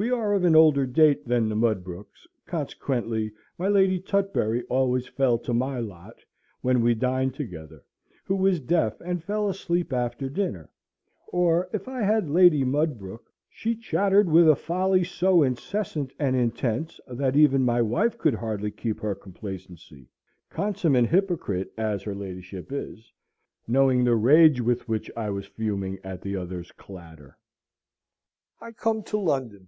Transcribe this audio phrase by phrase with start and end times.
[0.00, 5.38] We are of an older date than the Mudbrooks; consequently, my Lady Tutbury always fell
[5.38, 6.18] to my lot,
[6.60, 7.82] when we dined together,
[8.22, 10.70] who was deaf and fell asleep after dinner;
[11.32, 17.00] or if I had Lady Mudbrook, she chattered with a folly so incessant and intense,
[17.08, 20.08] that even my wife could hardly keep her complacency
[20.48, 23.12] (consummate hypocrite as her ladyship is),
[23.66, 27.36] knowing the rage with which I was fuming at the other's clatter.
[28.60, 29.66] I come to London.